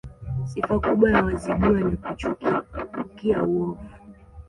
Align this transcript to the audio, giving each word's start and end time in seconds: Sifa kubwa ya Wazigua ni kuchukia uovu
Sifa 0.45 0.79
kubwa 0.79 1.09
ya 1.11 1.23
Wazigua 1.25 1.79
ni 1.81 1.97
kuchukia 1.97 3.43
uovu 3.43 3.89